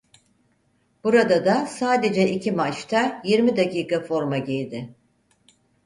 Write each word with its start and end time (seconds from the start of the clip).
Burada 1.03 1.45
da 1.45 1.65
sadece 1.67 2.29
iki 2.31 2.51
maçta 2.51 3.21
yirmi 3.25 3.57
dakika 3.57 4.01
forma 4.01 4.37
giydi. 4.37 4.93